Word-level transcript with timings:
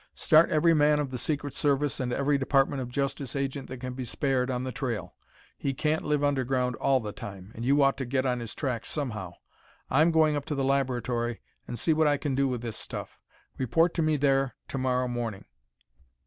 Start 0.15 0.49
every 0.49 0.73
man 0.73 0.99
of 0.99 1.11
the 1.11 1.19
secret 1.19 1.53
service 1.53 1.99
and 1.99 2.11
every 2.11 2.35
Department 2.35 2.81
of 2.81 2.89
Justice 2.89 3.35
agent 3.35 3.67
that 3.67 3.77
can 3.77 3.93
be 3.93 4.03
spared 4.03 4.49
on 4.49 4.63
the 4.63 4.71
trail. 4.71 5.13
He 5.59 5.75
can't 5.75 6.03
live 6.03 6.23
underground 6.23 6.75
all 6.77 6.99
the 6.99 7.11
time, 7.11 7.51
and 7.53 7.63
you 7.63 7.83
ought 7.83 7.97
to 7.97 8.05
get 8.05 8.25
on 8.25 8.39
his 8.39 8.55
tracks 8.55 8.89
somehow. 8.89 9.33
I'm 9.91 10.09
going 10.09 10.35
up 10.35 10.45
to 10.45 10.55
the 10.55 10.63
laboratory 10.63 11.39
and 11.67 11.77
see 11.77 11.93
what 11.93 12.07
I 12.07 12.17
can 12.17 12.33
do 12.33 12.47
with 12.47 12.63
this 12.63 12.77
stuff. 12.77 13.19
Report 13.59 13.93
to 13.93 14.01
me 14.01 14.17
there 14.17 14.55
to 14.69 14.79
morrow 14.79 15.07
morning." 15.07 15.45